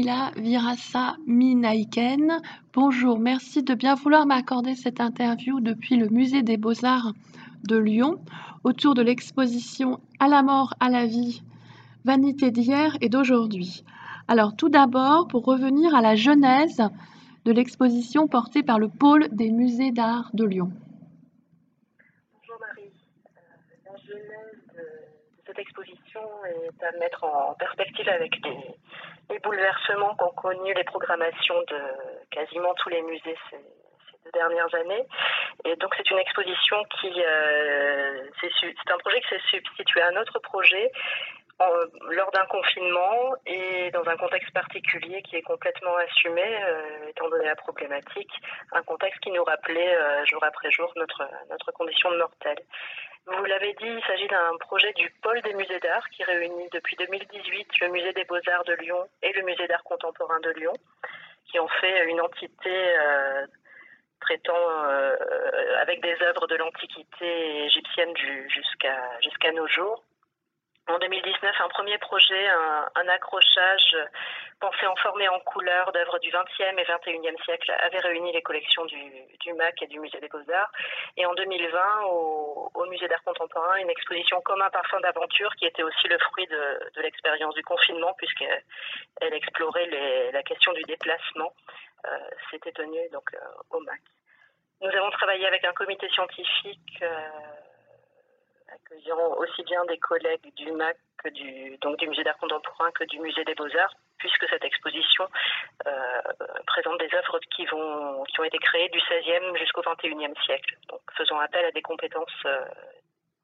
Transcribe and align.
Jamila 0.00 0.30
Virassa 0.36 1.16
Minaïken. 1.26 2.40
Bonjour, 2.72 3.18
merci 3.18 3.62
de 3.62 3.74
bien 3.74 3.94
vouloir 3.96 4.24
m'accorder 4.24 4.74
cette 4.74 4.98
interview 4.98 5.60
depuis 5.60 5.96
le 5.96 6.08
Musée 6.08 6.42
des 6.42 6.56
Beaux-Arts 6.56 7.12
de 7.68 7.76
Lyon 7.76 8.16
autour 8.64 8.94
de 8.94 9.02
l'exposition 9.02 10.00
À 10.18 10.28
la 10.28 10.42
mort, 10.42 10.72
à 10.80 10.88
la 10.88 11.04
vie, 11.04 11.42
vanité 12.06 12.50
d'hier 12.50 12.96
et 13.02 13.10
d'aujourd'hui. 13.10 13.84
Alors 14.26 14.56
tout 14.56 14.70
d'abord, 14.70 15.28
pour 15.28 15.44
revenir 15.44 15.94
à 15.94 16.00
la 16.00 16.14
genèse 16.14 16.80
de 17.44 17.52
l'exposition 17.52 18.26
portée 18.26 18.62
par 18.62 18.78
le 18.78 18.88
pôle 18.88 19.28
des 19.32 19.50
musées 19.50 19.90
d'art 19.90 20.30
de 20.32 20.44
Lyon. 20.44 20.72
Bonjour 22.38 22.56
Marie. 22.58 22.90
Euh, 23.86 24.69
cette 25.50 25.58
exposition 25.58 26.22
est 26.46 26.84
à 26.84 26.92
mettre 26.98 27.24
en 27.24 27.54
perspective 27.54 28.08
avec 28.08 28.32
les, 28.44 29.38
bouleversements 29.40 30.14
qu'ont 30.16 30.30
connus 30.30 30.74
les 30.74 30.84
programmations 30.84 31.60
de 31.68 31.80
quasiment 32.30 32.74
tous 32.74 32.88
les 32.88 33.02
musées 33.02 33.36
ces, 33.50 33.56
deux 34.24 34.30
dernières 34.32 34.72
années. 34.74 35.04
Et 35.64 35.76
donc 35.76 35.94
c'est 35.96 36.08
une 36.10 36.18
exposition 36.18 36.76
qui, 37.00 37.12
euh, 37.16 38.28
c'est 38.40 38.92
un 38.92 38.98
projet 38.98 39.20
qui 39.20 39.28
s'est 39.28 39.48
substitué 39.50 40.02
à 40.02 40.08
un 40.08 40.16
autre 40.20 40.38
projet 40.40 40.90
lors 42.10 42.30
d'un 42.30 42.46
confinement 42.46 43.34
et 43.46 43.90
dans 43.90 44.06
un 44.08 44.16
contexte 44.16 44.50
particulier 44.52 45.22
qui 45.22 45.36
est 45.36 45.42
complètement 45.42 45.94
assumé, 45.96 46.42
euh, 46.42 47.08
étant 47.10 47.28
donné 47.28 47.44
la 47.44 47.56
problématique, 47.56 48.32
un 48.72 48.82
contexte 48.82 49.20
qui 49.20 49.30
nous 49.30 49.44
rappelait 49.44 49.94
euh, 49.94 50.24
jour 50.24 50.42
après 50.42 50.70
jour 50.70 50.90
notre, 50.96 51.28
notre 51.50 51.70
condition 51.72 52.10
de 52.12 52.16
mortel. 52.16 52.56
Vous 53.26 53.44
l'avez 53.44 53.72
dit, 53.74 53.86
il 53.86 54.02
s'agit 54.06 54.26
d'un 54.28 54.56
projet 54.58 54.92
du 54.94 55.10
pôle 55.22 55.40
des 55.42 55.54
musées 55.54 55.78
d'art 55.80 56.08
qui 56.10 56.24
réunit 56.24 56.68
depuis 56.72 56.96
2018 56.96 57.68
le 57.80 57.88
musée 57.88 58.12
des 58.12 58.24
beaux-arts 58.24 58.64
de 58.64 58.74
Lyon 58.74 59.08
et 59.22 59.32
le 59.32 59.42
musée 59.42 59.66
d'art 59.68 59.84
contemporain 59.84 60.40
de 60.40 60.50
Lyon, 60.50 60.72
qui 61.46 61.58
ont 61.60 61.68
fait 61.68 62.10
une 62.10 62.20
entité 62.20 62.70
euh, 62.70 63.46
traitant 64.20 64.84
avec 65.80 66.02
des 66.02 66.16
œuvres 66.22 66.46
de 66.46 66.56
l'Antiquité 66.56 67.64
égyptienne 67.64 68.14
jusqu'à 68.48 69.20
jusqu'à 69.22 69.52
nos 69.52 69.66
jours 69.68 70.04
en 70.88 70.98
2019 70.98 71.60
un 71.60 71.68
premier 71.68 71.98
projet, 71.98 72.48
un, 72.48 73.08
accrochage 73.08 73.96
pensé 74.60 74.86
en 74.86 74.96
forme 74.96 75.20
et 75.20 75.28
en 75.28 75.40
couleur 75.40 75.92
d'œuvres 75.92 76.18
du 76.18 76.30
XXe 76.30 76.78
et 76.78 76.84
XXIe 76.84 77.42
siècle 77.44 77.72
avait 77.80 77.98
réuni 78.00 78.32
les 78.32 78.42
collections 78.42 78.84
du, 78.86 79.54
MAC 79.54 79.82
et 79.82 79.86
du 79.86 79.98
Musée 80.00 80.20
des 80.20 80.28
Beaux-Arts. 80.28 80.72
Et 81.16 81.24
en 81.26 81.34
2020, 81.34 82.02
au, 82.04 82.86
Musée 82.90 83.06
d'art 83.08 83.22
contemporain, 83.22 83.76
une 83.76 83.90
exposition 83.90 84.40
comme 84.40 84.60
un 84.62 84.70
parfum 84.70 84.98
d'aventure 85.00 85.54
qui 85.56 85.64
était 85.64 85.84
aussi 85.84 86.08
le 86.08 86.18
fruit 86.18 86.46
de, 86.48 87.00
l'expérience 87.02 87.54
du 87.54 87.62
confinement 87.62 88.12
puisqu'elle 88.14 89.34
explorait 89.34 89.86
la 90.32 90.42
question 90.42 90.72
du 90.72 90.82
déplacement. 90.82 91.52
Euh, 92.06 92.18
C'était 92.50 92.72
tenu 92.72 92.98
donc 93.12 93.32
euh, 93.34 93.38
au 93.70 93.80
MAC. 93.80 94.00
Nous 94.80 94.88
avons 94.88 95.10
travaillé 95.10 95.46
avec 95.46 95.64
un 95.64 95.72
comité 95.72 96.08
scientifique. 96.08 96.98
Euh, 97.02 97.28
accueillant 98.90 99.34
aussi 99.36 99.62
bien 99.64 99.84
des 99.86 99.98
collègues 99.98 100.52
du 100.56 100.72
MAC 100.72 100.96
que 101.22 101.28
du, 101.28 101.76
donc 101.78 101.96
du 101.98 102.08
musée 102.08 102.24
d'art 102.24 102.38
contemporain 102.38 102.90
que 102.92 103.04
du 103.04 103.18
musée 103.20 103.44
des 103.44 103.54
beaux-arts, 103.54 103.94
puisque 104.18 104.48
cette 104.48 104.64
exposition 104.64 105.28
euh, 105.86 106.20
présente 106.66 106.98
des 106.98 107.14
œuvres 107.14 107.38
qui, 107.54 107.66
vont, 107.66 108.24
qui 108.24 108.40
ont 108.40 108.44
été 108.44 108.58
créées 108.58 108.88
du 108.88 108.98
XVIe 108.98 109.58
jusqu'au 109.58 109.82
XXIe 109.82 110.34
siècle, 110.44 110.76
donc 110.88 111.00
faisant 111.16 111.38
appel 111.38 111.64
à 111.64 111.70
des 111.72 111.82
compétences 111.82 112.28
euh, 112.46 112.64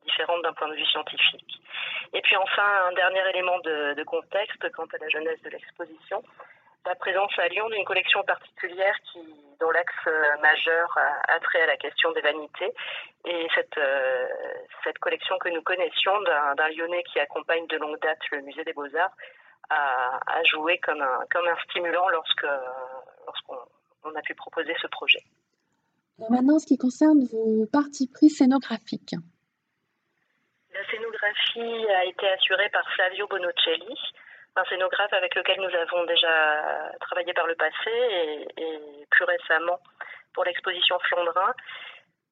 différentes 0.04 0.42
d'un 0.42 0.52
point 0.52 0.68
de 0.68 0.74
vue 0.74 0.86
scientifique. 0.86 1.60
Et 2.12 2.20
puis 2.22 2.36
enfin, 2.36 2.86
un 2.88 2.92
dernier 2.92 3.28
élément 3.30 3.58
de, 3.60 3.94
de 3.94 4.04
contexte 4.04 4.70
quant 4.72 4.86
à 4.86 4.98
la 4.98 5.08
jeunesse 5.08 5.42
de 5.42 5.50
l'exposition, 5.50 6.22
la 6.86 6.94
présence 6.94 7.32
à 7.38 7.48
Lyon 7.48 7.68
d'une 7.68 7.84
collection 7.84 8.22
particulière 8.22 8.94
qui, 9.12 9.18
dont 9.60 9.70
l'axe 9.70 9.92
euh, 10.06 10.40
majeur 10.40 10.98
a, 11.28 11.40
trait 11.40 11.62
à 11.62 11.66
la 11.66 11.76
question 11.76 12.12
des 12.12 12.20
vanités. 12.20 12.72
Et 13.26 13.46
cette, 13.54 13.76
euh, 13.78 14.26
cette 14.84 14.98
collection 14.98 15.36
que 15.38 15.48
nous 15.48 15.62
connaissions 15.62 16.20
d'un 16.22 16.68
Lyonnais 16.70 17.02
qui 17.12 17.18
accompagne 17.18 17.66
de 17.66 17.76
longue 17.76 18.00
date 18.00 18.18
le 18.30 18.42
musée 18.42 18.64
des 18.64 18.72
Beaux-Arts 18.72 19.16
a, 19.70 20.20
a, 20.26 20.44
joué 20.44 20.78
comme 20.78 21.02
un, 21.02 21.20
comme 21.30 21.46
un 21.46 21.56
stimulant 21.68 22.08
lorsque, 22.08 22.46
lorsqu'on 23.26 23.58
on 24.04 24.14
a 24.14 24.22
pu 24.22 24.34
proposer 24.34 24.74
ce 24.80 24.86
projet. 24.86 25.22
maintenant, 26.30 26.56
en 26.56 26.58
ce 26.58 26.66
qui 26.66 26.78
concerne 26.78 27.24
vos 27.24 27.66
parties 27.72 28.08
pris 28.08 28.30
scénographiques. 28.30 29.16
La 30.72 30.84
scénographie 30.90 31.86
a 31.88 32.04
été 32.04 32.28
assurée 32.28 32.68
par 32.70 32.86
Flavio 32.94 33.26
Bonocelli, 33.26 33.96
un 34.56 34.64
scénographe 34.64 35.12
avec 35.12 35.34
lequel 35.34 35.60
nous 35.60 35.74
avons 35.74 36.04
déjà 36.04 36.92
travaillé 37.00 37.32
par 37.32 37.46
le 37.46 37.54
passé 37.54 38.48
et, 38.56 39.06
plus 39.10 39.24
récemment 39.24 39.78
pour 40.34 40.44
l'exposition 40.44 40.98
Flandrin. 41.00 41.54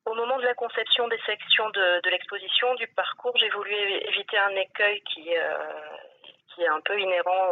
Au 0.06 0.14
moment 0.14 0.36
de 0.38 0.44
la 0.44 0.54
conception 0.54 1.08
des 1.08 1.18
sections 1.24 1.70
de, 1.70 2.10
l'exposition, 2.10 2.74
du 2.74 2.86
parcours, 2.88 3.36
j'ai 3.36 3.48
voulu 3.50 3.74
éviter 3.74 4.36
un 4.38 4.56
écueil 4.56 5.00
qui, 5.02 5.34
euh, 5.36 6.62
est 6.62 6.68
un 6.68 6.80
peu 6.82 6.98
inhérent 7.00 7.50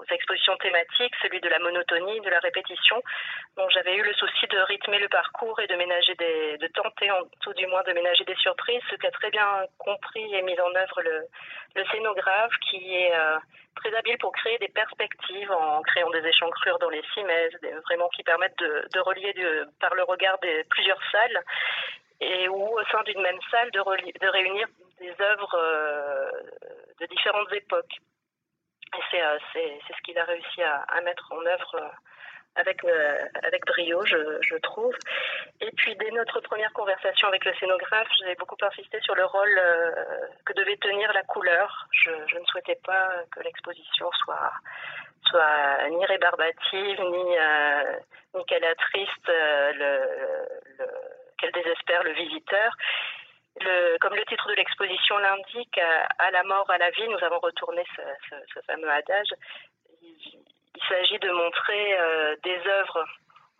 aux, 0.00 0.14
expositions 0.14 0.56
thématiques, 0.56 1.14
celui 1.22 1.40
de 1.40 1.48
la 1.48 1.58
monotonie, 1.58 2.20
de 2.20 2.30
la 2.30 2.40
répétition. 2.40 3.02
J'avais 3.70 3.94
eu 3.94 4.02
le 4.02 4.14
souci 4.14 4.46
de 4.46 4.58
rythmer 4.58 4.98
le 4.98 5.08
parcours 5.08 5.58
et 5.60 5.66
de 5.66 5.76
ménager 5.76 6.14
des, 6.14 6.56
de 6.58 6.66
tenter 6.68 7.10
en 7.10 7.22
tout 7.42 7.52
du 7.54 7.66
moins 7.66 7.82
de 7.86 7.92
ménager 7.92 8.24
des 8.24 8.36
surprises, 8.36 8.82
ce 8.90 8.96
qu'a 8.96 9.10
très 9.10 9.30
bien 9.30 9.66
compris 9.78 10.34
et 10.34 10.42
mis 10.42 10.58
en 10.60 10.74
œuvre 10.74 11.02
le, 11.02 11.84
scénographe 11.90 12.52
qui 12.68 12.94
est 12.94 13.14
euh, 13.14 13.38
très 13.76 13.94
habile 13.94 14.18
pour 14.18 14.32
créer 14.32 14.58
des 14.58 14.68
perspectives 14.68 15.50
en 15.50 15.82
créant 15.82 16.10
des 16.10 16.26
échancrures 16.26 16.78
dans 16.78 16.90
les 16.90 17.02
cimaises, 17.14 17.56
vraiment 17.86 18.08
qui 18.08 18.22
permettent 18.22 18.58
de, 18.58 19.00
relier 19.00 19.34
par 19.80 19.94
le 19.94 20.02
regard 20.04 20.38
des 20.40 20.64
plusieurs 20.64 21.00
salles 21.10 21.42
et 22.20 22.48
ou 22.48 22.78
au 22.78 22.84
sein 22.92 23.02
d'une 23.04 23.22
même 23.22 23.38
salle 23.50 23.70
de, 23.70 23.80
de 23.80 24.28
réunir 24.28 24.66
des 25.00 25.14
œuvres 25.20 25.54
euh, 25.54 26.30
de 27.00 27.06
différentes 27.06 27.52
époques. 27.52 27.96
Et 28.96 29.22
euh, 29.22 29.38
c'est 29.52 29.80
ce 29.94 30.02
qu'il 30.02 30.18
a 30.18 30.24
réussi 30.24 30.62
à, 30.62 31.00
mettre 31.02 31.32
en 31.32 31.44
œuvre 31.46 31.74
euh, 31.76 31.88
avec, 32.56 32.84
avec 33.44 33.64
brio, 33.64 34.04
je, 34.04 34.56
trouve. 34.58 34.94
Et 35.60 35.70
puis, 35.76 35.94
dès 35.96 36.10
notre 36.10 36.40
première 36.40 36.72
conversation 36.72 37.28
avec 37.28 37.44
le 37.44 37.54
scénographe, 37.54 38.08
j'ai 38.18 38.34
beaucoup 38.34 38.56
insisté 38.60 39.00
sur 39.02 39.14
le 39.14 39.24
rôle 39.24 39.60
que 40.44 40.52
devait 40.54 40.76
tenir 40.78 41.12
la 41.12 41.22
couleur. 41.22 41.86
Je, 41.92 42.10
ne 42.10 42.44
souhaitais 42.46 42.78
pas 42.84 43.22
que 43.30 43.40
l'exposition 43.40 44.10
soit, 44.24 44.52
soit 45.26 45.88
ni 45.90 46.04
rébarbative, 46.06 47.00
ni, 47.00 47.36
ni 48.34 48.44
qu'elle 48.46 48.64
attriste 48.64 49.28
le, 49.28 50.04
le, 50.78 50.86
qu'elle 51.38 51.52
désespère 51.52 52.02
le 52.02 52.12
visiteur. 52.12 52.72
Comme 54.00 54.14
le 54.14 54.24
titre 54.26 54.48
de 54.48 54.54
l'exposition 54.54 55.18
l'indique, 55.18 55.78
à, 56.18 56.30
la 56.30 56.42
mort, 56.44 56.70
à 56.70 56.78
la 56.78 56.90
vie, 56.90 57.08
nous 57.08 57.22
avons 57.24 57.40
retourné 57.40 57.84
ce, 57.96 58.60
fameux 58.66 58.90
adage. 58.90 59.28
Il, 60.02 60.40
s'agit 60.88 61.18
de 61.18 61.30
montrer 61.30 62.00
euh, 62.00 62.36
des 62.42 62.58
œuvres 62.66 63.04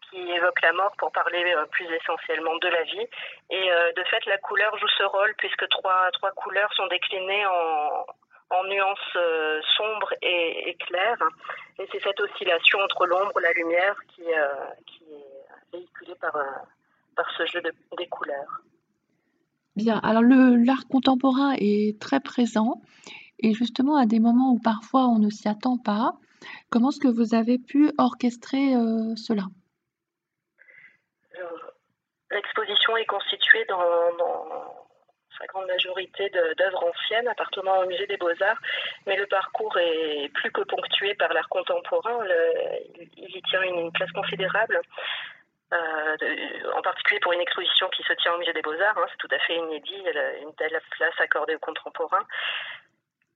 qui 0.09 0.19
évoquent 0.33 0.63
la 0.63 0.73
mort 0.73 0.93
pour 0.97 1.13
parler 1.13 1.55
euh, 1.55 1.67
plus 1.67 1.87
essentiellement 1.93 2.57
de 2.57 2.69
la 2.69 2.83
vie. 2.83 3.07
Et 3.51 3.71
euh, 3.71 3.93
de 3.93 4.03
fait, 4.05 4.25
la 4.27 4.39
couleur 4.39 4.77
joue 4.79 4.89
ce 4.97 5.03
rôle 5.05 5.35
puisque 5.37 5.69
trois, 5.69 6.11
couleurs 6.35 6.73
sont 6.73 6.87
déclinées 6.87 7.45
en, 7.47 8.65
nuances 8.65 9.19
sombres 9.77 10.15
et, 10.23 10.77
claires. 10.87 11.23
Et 11.79 11.87
c'est 11.93 12.03
cette 12.03 12.21
oscillation 12.21 12.81
entre 12.81 13.07
l'ombre 13.07 13.39
et 13.39 13.43
la 13.43 13.53
lumière 13.53 13.97
qui, 14.15 14.23
est 14.23 15.73
véhiculée 15.73 16.17
par 16.21 17.31
ce 17.37 17.47
jeu 17.47 17.61
de, 17.61 17.73
des 17.97 18.09
couleurs. 18.09 18.61
Bien, 19.77 19.99
alors 20.03 20.23
l'art 20.23 20.87
contemporain 20.89 21.55
est 21.59 22.01
très 22.01 22.21
présent 22.21 22.81
et 23.39 23.55
justement 23.55 23.97
à 23.97 24.07
des 24.07 24.21
moments 24.21 24.53
où 24.53 24.59
parfois 24.59 25.07
on 25.07 25.19
ne 25.19 25.31
s'y 25.31 25.49
attend 25.49 25.79
pas. 25.79 26.13
Comment 26.71 26.91
est-ce 26.91 27.01
que 27.01 27.09
vous 27.09 27.35
avez 27.35 27.59
pu 27.59 27.93
orchestrer 27.99 28.75
euh, 28.75 29.15
cela? 29.17 29.45
L'exposition 32.31 32.97
est 32.97 33.07
constituée 33.07 33.65
dans, 33.69 33.83
sa 35.39 35.47
grande 35.47 35.67
majorité 35.67 36.31
d'œuvres 36.31 36.85
anciennes 36.85 37.27
appartenant 37.27 37.83
au 37.83 37.87
musée 37.87 38.07
des 38.07 38.17
beaux-arts, 38.19 38.61
mais 39.07 39.17
le 39.17 39.27
parcours 39.27 39.77
est 39.79 40.29
plus 40.35 40.53
que 40.53 40.63
ponctué 40.63 41.15
par 41.15 41.33
l'art 41.33 41.49
contemporain. 41.49 42.25
il 43.17 43.37
y 43.37 43.43
tient 43.43 43.63
une 43.63 43.91
place 43.93 44.13
considérable. 44.13 44.81
Euh, 46.23 46.73
en 46.77 46.83
particulier 46.83 47.21
pour 47.21 47.33
une 47.33 47.41
exposition 47.41 47.89
qui 47.89 48.03
se 48.03 48.13
tient 48.15 48.33
au 48.35 48.39
musée 48.39 48.53
des 48.53 48.63
Beaux-Arts, 48.63 48.99
hein, 48.99 49.07
c'est 49.11 49.19
tout 49.19 49.35
à 49.35 49.39
fait 49.39 49.57
inédit, 49.57 50.03
une 50.43 50.55
telle 50.55 50.81
place 50.91 51.15
accordée 51.19 51.55
aux 51.55 51.61
contemporains. 51.61 52.27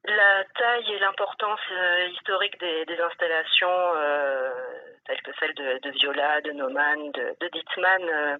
La 0.04 0.44
taille 0.58 0.92
et 0.92 0.98
l'importance 0.98 1.60
euh, 1.72 2.08
historique 2.08 2.58
des, 2.60 3.00
installations 3.00 3.92
euh, 3.96 4.50
telles 5.06 5.22
que 5.22 5.30
celles 5.40 5.54
de, 5.54 5.90
Viola, 5.90 6.40
de 6.42 6.52
Naumann, 6.52 7.10
de, 7.12 7.34
de 7.40 7.48
Dittmann 7.48 8.38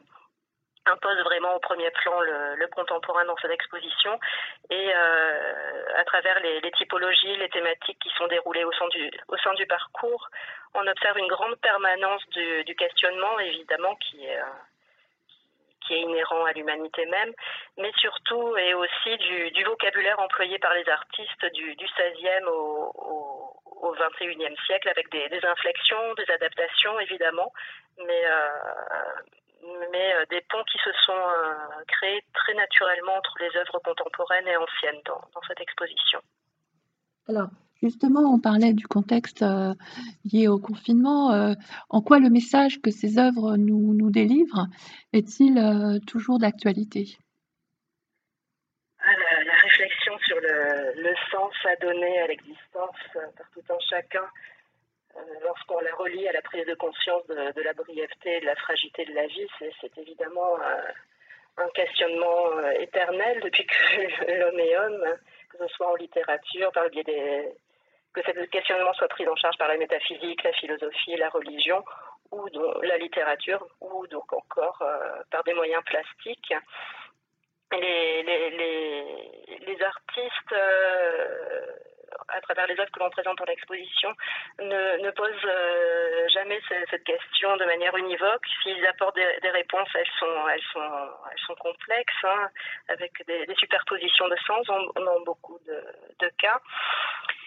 impose 0.87 1.19
vraiment 1.25 1.55
au 1.55 1.59
premier 1.61 1.91
plan 1.91 2.21
le, 2.21 2.67
contemporain 2.69 3.25
dans 3.25 3.37
cette 3.37 3.51
exposition 3.51 4.19
et 4.71 4.93
à 4.93 6.05
travers 6.05 6.41
les, 6.41 6.71
typologies, 6.73 7.37
les 7.37 7.49
thématiques 7.51 7.99
qui 8.01 8.11
sont 8.17 8.27
déroulées 8.27 8.65
au 8.65 8.73
sein 8.73 8.89
du, 8.89 9.11
au 9.29 9.37
sein 9.39 9.55
du 9.55 9.67
parcours, 9.67 10.29
on 10.75 10.87
observe 10.87 11.19
une 11.19 11.29
grande 11.29 11.57
permanence 11.57 12.23
du, 12.31 12.65
du 12.65 12.75
questionnement 12.75 13.39
évidemment 13.39 13.95
qui 13.97 14.27
est 14.27 14.41
qui 15.87 15.95
est 15.95 16.01
inhérent 16.01 16.45
à 16.45 16.53
l'humanité 16.53 17.07
même, 17.07 17.33
mais 17.79 17.93
surtout 17.99 18.57
et 18.57 18.75
aussi 18.75 19.17
du, 19.19 19.65
vocabulaire 19.65 20.19
employé 20.21 20.59
par 20.59 20.75
les 20.75 20.89
artistes 20.89 21.47
du, 21.53 21.75
du 21.77 21.87
16e 21.87 22.47
au, 22.47 22.93
au, 23.83 23.95
21e 23.95 24.57
siècle, 24.65 24.89
avec 24.89 25.11
des, 25.11 25.45
inflexions, 25.45 26.15
des 26.15 26.31
adaptations 26.31 26.99
évidemment, 27.01 27.53
mais, 27.99 28.23
euh, 28.25 28.49
mais 29.91 30.15
euh, 30.15 30.25
des 30.31 30.41
ponts 30.51 30.65
qui 30.71 30.79
se 30.79 30.93
sont 31.05 31.13
euh, 31.13 31.85
créés 31.89 32.23
très 32.33 32.55
naturellement 32.55 33.17
entre 33.17 33.35
les 33.41 33.57
œuvres 33.57 33.79
contemporaines 33.85 34.49
et 34.49 34.57
anciennes 34.57 35.01
dans, 35.05 35.21
dans 35.35 35.43
cette 35.49 35.61
exposition. 35.61 36.21
Alors, 37.29 37.49
Justement, 37.85 38.33
on 38.33 38.41
parlait 38.41 38.73
du 38.73 38.87
contexte 38.87 39.43
euh, 39.43 39.75
lié 40.25 40.49
au 40.49 40.59
confinement. 40.59 41.33
Euh, 41.33 41.53
en 41.91 42.01
quoi 42.01 42.19
le 42.19 42.31
message 42.31 42.81
que 42.81 42.91
ces 42.91 43.19
œuvres 43.19 43.59
nous, 43.59 43.93
nous 43.93 44.11
délivrent 44.11 44.69
est-il 45.13 45.59
euh, 45.59 45.99
toujours 46.07 46.39
d'actualité? 46.39 47.19
Ah, 49.01 49.13
la, 49.45 49.53
réflexion 49.53 50.17
sur 50.21 50.37
le, 50.41 51.15
sens 51.31 51.53
à 51.67 51.77
donner 51.85 52.21
à 52.21 52.27
l'existence 52.29 52.97
par 53.13 53.51
tout 53.53 53.61
un 53.69 53.79
chacun, 53.91 54.25
lorsqu'on 55.43 55.81
la 55.81 55.95
relie 55.95 56.29
à 56.29 56.33
la 56.33 56.43
prise 56.43 56.67
de 56.67 56.75
conscience 56.75 57.27
de, 57.27 57.63
la 57.63 57.73
brièveté 57.73 58.37
et 58.37 58.41
de 58.41 58.47
la 58.47 58.57
fragilité 58.57 59.05
de 59.05 59.15
la 59.15 59.27
vie, 59.27 59.47
c'est 59.59 59.99
évidemment 59.99 60.59
un 61.57 61.69
questionnement 61.71 62.61
éternel 62.79 63.41
depuis 63.43 63.67
que 63.67 64.33
l'homme 64.39 64.61
est 64.61 64.77
homme, 64.77 65.05
que 65.51 65.59
ce 65.59 65.69
soit 65.69 65.91
en 65.91 65.97
littérature, 65.97 66.73
par 66.73 66.85
le 66.85 66.91
biais 66.91 67.05
des, 67.05 67.53
que 68.15 68.23
ce 68.23 68.31
questionnement 68.47 68.93
soit 68.95 69.09
pris 69.09 69.27
en 69.29 69.37
charge 69.37 69.59
par 69.59 69.69
la 69.69 69.77
métaphysique, 69.77 70.43
la 70.45 70.53
philosophie, 70.53 71.17
la 71.17 71.29
religion, 71.29 71.85
ou 72.31 72.49
la 72.83 72.97
littérature, 72.97 73.67
ou 73.81 74.07
donc 74.07 74.33
encore 74.33 74.81
euh, 74.83 75.23
par 75.31 75.45
des 75.45 75.53
moyens 75.55 75.83
plastiques. 75.85 76.55
Les, 77.73 78.23
artistes, 79.83 80.53
euh, 80.53 81.67
à 82.29 82.41
travers 82.41 82.67
les 82.67 82.79
œuvres 82.79 82.91
que 82.91 83.01
l'on 83.01 83.11
présente 83.11 83.39
dans 83.39 83.45
l'exposition, 83.45 84.13
ne, 84.61 85.11
posent 85.11 85.31
euh, 85.45 86.29
jamais 86.29 86.61
cette 86.91 87.05
question 87.05 87.57
de 87.57 87.65
manière 87.65 87.97
univoque. 87.97 88.47
S'ils 88.63 88.87
apportent 88.87 89.17
des, 89.17 89.51
réponses, 89.51 89.89
elles 89.95 90.63
sont, 91.47 91.55
complexes, 91.61 92.25
hein, 92.25 92.49
avec 92.89 93.13
des, 93.27 93.47
superpositions 93.57 94.29
de 94.29 94.37
sens 94.47 94.67
dans, 94.67 95.21
beaucoup 95.25 95.59
de, 95.67 95.83
de 96.21 96.29
cas. 96.39 96.61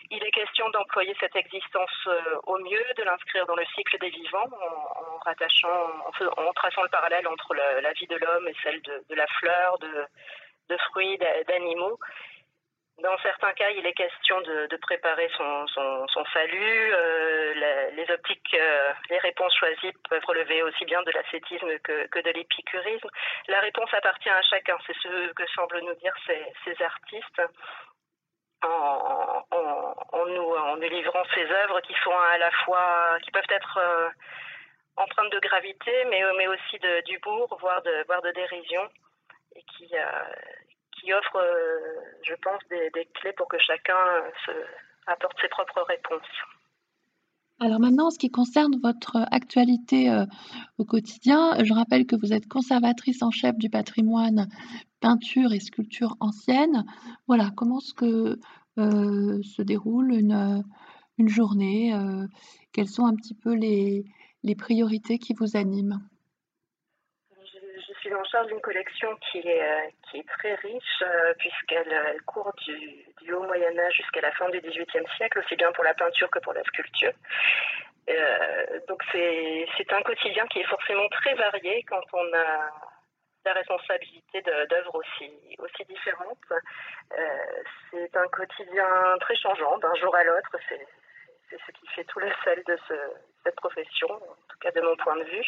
Il 0.10 0.24
est 0.24 0.32
question 0.32 0.70
d'employer 0.70 1.14
cette 1.20 1.36
existence 1.36 2.08
euh, 2.08 2.40
au 2.46 2.58
mieux, 2.60 2.86
de 2.96 3.04
l'inscrire 3.04 3.46
dans 3.46 3.56
le 3.56 3.66
cycle 3.76 3.98
des 4.00 4.10
vivants, 4.10 4.48
en, 4.50 5.18
rattachant, 5.26 5.68
en, 6.38 6.54
traçant 6.54 6.84
le 6.84 6.90
parallèle 6.90 7.28
entre 7.28 7.54
la 7.54 7.92
vie 7.94 8.08
de 8.08 8.16
l'homme 8.16 8.48
et 8.48 8.56
celle 8.64 8.82
de, 8.84 9.16
la 9.16 9.28
fleur, 9.28 9.78
de, 9.80 10.78
fruits, 10.90 11.18
d'animaux. 11.48 12.00
Dans 13.00 13.18
certains 13.20 13.54
cas, 13.54 13.70
il 13.70 13.86
est 13.86 13.94
question 13.94 14.42
de, 14.42 14.76
préparer 14.78 15.30
son, 15.38 15.66
salut. 16.34 16.94
Euh, 16.94 17.92
les 17.92 18.12
optiques, 18.12 18.56
euh, 18.56 18.94
les 19.12 19.20
réponses 19.20 19.56
choisies 19.56 19.94
peuvent 20.10 20.26
relever 20.26 20.64
aussi 20.64 20.84
bien 20.86 21.04
de 21.04 21.12
l'ascétisme 21.12 21.78
que, 21.80 22.22
de 22.22 22.32
l'épicurisme. 22.32 23.10
La 23.50 23.60
réponse 23.60 23.94
appartient 23.94 24.30
à 24.30 24.42
chacun. 24.42 24.78
C'est 24.88 24.98
ce 25.04 25.32
que 25.34 25.46
semblent 25.54 25.82
nous 25.82 25.94
dire 25.96 26.16
ces 26.26 26.84
artistes 26.84 27.42
en, 28.64 30.26
nous, 30.26 30.56
en 30.56 30.78
délivrant 30.78 31.24
ces 31.36 31.46
œuvres 31.46 31.82
qui 31.82 31.94
sont 32.04 32.18
à 32.18 32.40
la 32.40 32.50
fois, 32.50 33.20
qui 33.22 33.30
peuvent 33.30 33.44
être 33.50 33.78
euh, 33.78 34.10
empreintes 34.96 35.32
de 35.32 35.40
gravité, 35.40 36.06
mais, 36.06 36.24
mais 36.36 36.48
aussi 36.48 36.80
d'humour, 37.06 37.56
voire 37.60 37.82
de, 37.84 38.04
voire 38.08 38.24
de 38.24 38.32
dérision, 38.32 38.90
et 39.56 39.64
qui, 39.78 39.94
qui 41.00 41.14
offrent, 41.14 41.38
euh, 41.38 41.80
je 42.24 42.34
pense, 42.36 42.62
des, 42.70 43.06
clés 43.16 43.34
pour 43.34 43.48
que 43.48 43.58
chacun 43.60 43.96
se, 44.46 44.52
apporte 45.08 45.38
ses 45.42 45.50
propres 45.50 45.82
réponses. 45.88 46.22
Alors 47.60 47.80
maintenant, 47.80 48.08
en 48.08 48.10
ce 48.12 48.20
qui 48.20 48.30
concerne 48.30 48.80
votre 48.84 49.18
actualité 49.32 50.16
au 50.78 50.86
quotidien, 50.86 51.64
je 51.64 51.74
rappelle 51.74 52.06
que 52.06 52.16
vous 52.16 52.32
êtes 52.32 52.48
conservatrice 52.48 53.24
en 53.24 53.32
chef 53.32 53.56
du 53.58 53.68
patrimoine 53.72 54.48
peinture 55.00 55.54
et 55.54 55.60
sculpture 55.60 56.16
ancienne. 56.20 56.86
Voilà, 57.26 57.50
comment 57.56 57.80
est-ce 57.80 57.96
que 57.96 58.40
se 58.78 59.62
déroule 59.64 60.12
une, 60.14 60.64
journée 61.28 62.00
Quelles 62.74 62.90
sont 62.90 63.08
un 63.08 63.16
petit 63.16 63.34
peu 63.34 63.56
les, 63.56 64.06
priorités 64.56 65.18
qui 65.18 65.34
vous 65.34 65.58
animent? 65.58 66.00
Suis 68.08 68.16
en 68.16 68.24
charge 68.26 68.48
d'une 68.48 68.62
collection 68.62 69.16
qui 69.32 69.40
est, 69.40 69.94
qui 70.10 70.20
est 70.20 70.28
très 70.38 70.56
riche 70.56 71.04
puisqu'elle 71.40 72.22
court 72.26 72.54
du, 72.66 73.06
du 73.22 73.34
haut 73.34 73.44
Moyen 73.44 73.78
Âge 73.78 73.94
jusqu'à 73.94 74.22
la 74.22 74.32
fin 74.32 74.50
du 74.50 74.60
XVIIIe 74.60 75.08
siècle, 75.18 75.40
aussi 75.40 75.56
bien 75.56 75.72
pour 75.74 75.84
la 75.84 75.94
peinture 75.94 76.30
que 76.30 76.40
pour 76.40 76.54
la 76.54 76.64
sculpture. 76.64 77.14
Euh, 78.10 78.80
donc 78.88 79.04
c'est 79.12 79.94
un 79.94 80.02
quotidien 80.02 80.48
qui 80.48 80.60
est 80.60 80.68
forcément 80.68 81.08
très 81.10 81.34
varié 81.34 81.84
quand 81.84 82.04
on 82.14 82.34
a 82.34 82.72
la 83.46 83.54
responsabilité 83.54 84.42
d'œuvres 84.42 84.96
aussi, 84.96 85.32
aussi 85.60 85.86
différentes. 85.86 86.38
Euh, 86.52 87.64
c'est 87.92 88.16
un 88.16 88.28
quotidien 88.28 89.18
très 89.20 89.36
changeant 89.36 89.78
d'un 89.80 89.94
jour 89.96 90.16
à 90.16 90.24
l'autre. 90.24 90.56
C'est 90.70 90.88
ce 91.50 91.72
qui 91.72 91.88
fait 91.88 92.04
tout 92.06 92.20
le 92.20 92.30
sel 92.44 92.62
de 92.66 92.78
ce, 92.88 92.94
cette 93.44 93.56
profession, 93.56 94.10
en 94.10 94.36
tout 94.50 94.58
cas 94.62 94.72
de 94.72 94.82
mon 94.82 94.96
point 94.98 95.18
de 95.18 95.24
vue. 95.24 95.46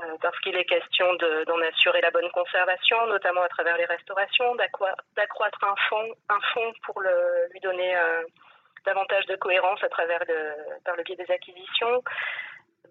Euh, 0.00 0.16
parce 0.22 0.38
qu'il 0.40 0.56
est 0.56 0.64
question 0.64 1.06
d'en 1.14 1.60
assurer 1.60 2.00
la 2.00 2.10
bonne 2.10 2.30
conservation, 2.30 3.06
notamment 3.06 3.42
à 3.42 3.48
travers 3.48 3.76
les 3.76 3.84
restaurations, 3.84 4.54
d'accroître 4.56 5.64
un 5.64 5.74
fond, 5.88 6.14
un 6.30 6.40
fond 6.54 6.72
pour 6.84 7.00
le, 7.02 7.48
lui 7.52 7.60
donner 7.60 7.94
euh, 7.94 8.22
davantage 8.86 9.26
de 9.26 9.36
cohérence 9.36 9.84
à 9.84 9.88
travers 9.90 10.20
le, 10.26 10.54
par 10.84 10.96
le 10.96 11.02
biais 11.02 11.16
des 11.16 11.30
acquisitions, 11.30 12.02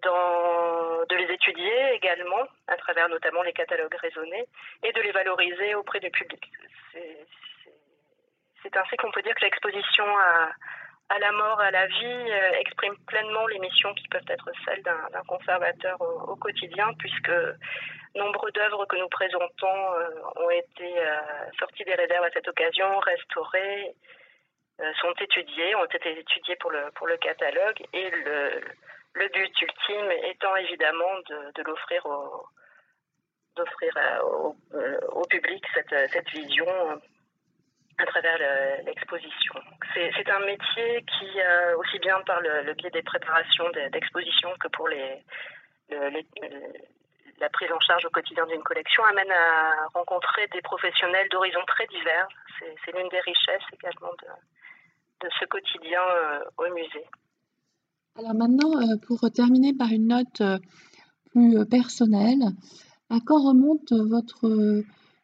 de 0.04 1.16
les 1.16 1.32
étudier 1.32 1.92
également, 1.94 2.44
à 2.68 2.76
travers 2.76 3.08
notamment 3.08 3.42
les 3.42 3.52
catalogues 3.52 3.94
raisonnés, 3.96 4.46
et 4.82 4.92
de 4.92 5.00
les 5.00 5.12
valoriser 5.12 5.74
auprès 5.74 6.00
du 6.00 6.10
public. 6.10 6.50
C'est 8.62 8.76
ainsi 8.76 8.96
qu'on 8.96 9.10
peut 9.10 9.22
dire 9.22 9.34
que 9.34 9.44
l'exposition 9.44 10.06
à, 10.18 10.50
à, 11.08 11.18
la 11.18 11.32
mort, 11.32 11.60
à 11.60 11.70
la 11.70 11.86
vie, 11.86 12.30
euh, 12.30 12.52
exprime 12.60 12.96
pleinement 13.06 13.46
les 13.46 13.58
missions 13.58 13.92
qui 13.94 14.08
peuvent 14.08 14.28
être 14.28 14.50
celles 14.64 14.82
d'un 14.82 15.22
conservateur 15.28 16.00
au, 16.00 16.36
quotidien, 16.36 16.92
puisque 16.98 17.32
nombre 18.14 18.50
d'œuvres 18.50 18.86
que 18.86 18.96
nous 18.96 19.08
présentons 19.08 19.94
euh, 19.94 20.08
ont 20.36 20.50
été 20.50 20.98
euh, 20.98 21.20
sorties 21.58 21.84
des 21.84 21.94
réserves 21.94 22.24
à 22.24 22.30
cette 22.30 22.48
occasion, 22.48 22.98
restaurées, 23.00 23.94
sont 25.00 25.12
étudiées, 25.20 25.76
ont 25.76 25.84
été 25.84 26.18
étudiées 26.18 26.56
pour 26.56 26.70
le, 26.70 26.90
pour 26.96 27.06
le 27.06 27.16
catalogue, 27.18 27.80
et 27.92 28.10
le, 28.10 29.28
but 29.28 29.60
ultime 29.60 30.10
étant 30.30 30.56
évidemment 30.56 31.18
de, 31.28 31.62
l'offrir 31.62 32.04
au, 32.06 32.46
d'offrir 33.54 33.92
au, 34.24 34.56
au, 35.12 35.22
public 35.26 35.64
cette, 35.74 36.10
cette 36.10 36.28
vision 36.30 36.66
à 38.02 38.06
travers 38.06 38.38
l'exposition. 38.84 39.54
C'est 39.94 40.30
un 40.30 40.40
métier 40.40 41.04
qui, 41.06 41.40
euh, 41.40 41.78
aussi 41.78 41.98
bien 42.00 42.20
par 42.26 42.40
le, 42.40 42.74
biais 42.74 42.90
des 42.90 43.02
préparations 43.02 43.70
d'exposition 43.92 44.50
que 44.58 44.66
pour 44.68 44.88
la 44.88 45.20
prise 47.50 47.70
en 47.72 47.80
charge 47.80 48.04
au 48.06 48.10
quotidien 48.10 48.46
d'une 48.46 48.62
collection, 48.62 49.04
amène 49.04 49.30
à 49.30 49.86
rencontrer 49.94 50.48
des 50.52 50.62
professionnels 50.62 51.28
d'horizons 51.30 51.64
très 51.66 51.86
divers. 51.86 52.26
C'est 52.84 52.92
l'une 52.96 53.08
des 53.08 53.20
richesses 53.20 53.62
également 53.72 54.12
de, 54.22 54.28
ce 55.38 55.44
quotidien 55.46 56.02
euh, 56.02 56.44
au 56.58 56.68
musée. 56.74 57.06
Alors 58.18 58.34
maintenant, 58.34 58.76
euh, 58.80 58.96
pour 59.06 59.20
terminer 59.30 59.72
par 59.74 59.88
une 59.88 60.08
note 60.08 60.42
plus 61.30 61.64
personnelle, 61.68 62.42
à 63.10 63.20
quand 63.24 63.40
remonte 63.40 63.92
votre 63.92 64.82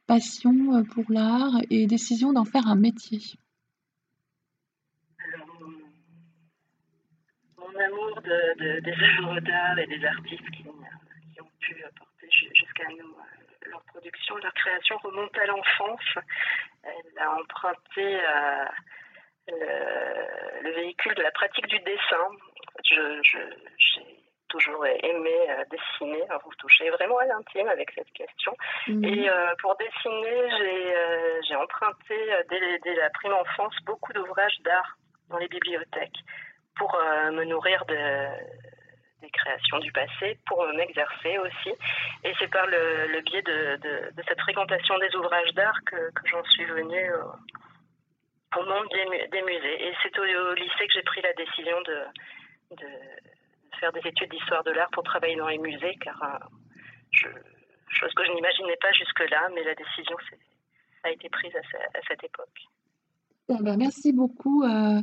passion 0.08 0.84
pour 0.92 1.04
l'art 1.10 1.54
et 1.70 1.86
décision 1.86 2.32
d'en 2.32 2.44
faire 2.44 2.66
un 2.66 2.76
métier 2.76 3.20
mon 7.56 7.80
amour 7.80 8.20
de, 8.22 8.80
des 8.80 8.92
œuvres 8.92 9.40
d'art 9.40 9.78
et 9.78 9.86
des 9.86 10.04
artistes 10.04 10.50
qui, 10.50 10.66
ont 10.68 11.50
pu 11.60 11.84
apporter 11.84 12.28
jusqu'à 12.54 12.88
nous 12.98 13.14
leur 13.66 13.82
production, 13.84 14.36
leur 14.36 14.54
création 14.54 14.96
remonte 14.98 15.36
à 15.36 15.46
l'enfance. 15.46 16.18
Elle 16.82 17.18
a 17.18 17.34
emprunté 17.34 18.18
le, 19.48 20.74
véhicule 20.74 21.14
de 21.14 21.22
la 21.22 21.30
pratique 21.32 21.66
du 21.66 21.78
dessin 21.80 22.26
toujours 24.48 24.84
aimé 24.86 25.36
dessiner. 25.70 26.24
vous 26.44 26.54
touchez 26.58 26.90
vraiment 26.90 27.18
à 27.18 27.26
l'intime 27.26 27.68
avec 27.68 27.90
cette 27.92 28.10
question. 28.12 28.56
Mhm. 28.86 29.04
Et 29.04 29.30
pour 29.60 29.76
dessiner, 29.76 31.40
j'ai 31.46 31.56
emprunté 31.56 32.16
dès, 32.50 32.78
dès, 32.80 32.94
la 32.94 33.10
prime 33.10 33.34
enfance 33.34 33.74
beaucoup 33.84 34.12
d'ouvrages 34.12 34.60
d'art 34.60 34.96
dans 35.28 35.38
les 35.38 35.48
bibliothèques 35.48 36.18
pour 36.76 36.96
me 37.32 37.44
nourrir 37.44 37.84
de 37.86 38.28
des 39.20 39.30
créations 39.30 39.78
du 39.78 39.92
passé 39.92 40.38
pour 40.46 40.64
m'exercer 40.74 41.38
aussi. 41.38 41.70
Et 42.24 42.32
c'est 42.38 42.48
par 42.48 42.66
le, 42.66 43.20
biais 43.22 43.42
de, 43.42 43.78
cette 44.26 44.40
fréquentation 44.40 44.98
des 44.98 45.14
ouvrages 45.16 45.52
d'art 45.54 45.78
que, 45.86 45.96
j'en 46.24 46.44
suis 46.44 46.64
venue 46.64 47.12
au, 48.56 48.64
monde 48.64 48.88
des, 49.30 49.42
musées. 49.42 49.88
Et 49.88 49.94
c'est 50.02 50.18
au, 50.18 50.54
lycée 50.54 50.86
que 50.86 50.92
j'ai 50.94 51.02
pris 51.02 51.20
la 51.22 51.32
décision 51.34 51.80
de, 51.82 52.04
faire 53.78 53.92
des 53.92 54.06
études 54.06 54.30
d'histoire 54.30 54.64
de 54.64 54.70
l'art 54.70 54.90
pour 54.90 55.02
travailler 55.02 55.36
dans 55.36 55.48
les 55.48 55.58
musées, 55.58 55.96
car 56.02 56.22
euh, 56.22 57.28
chose 57.88 58.12
que 58.14 58.24
je 58.24 58.32
n'imaginais 58.32 58.76
pas 58.80 58.92
jusque-là, 58.92 59.48
mais 59.54 59.64
la 59.64 59.74
décision 59.74 60.16
a 61.04 61.10
été 61.10 61.28
prise 61.28 61.52
à, 61.56 62.00
cette 62.08 62.24
époque. 62.24 62.60
Ben, 63.48 63.76
merci 63.76 64.12
beaucoup. 64.12 64.62
Euh, 64.64 65.00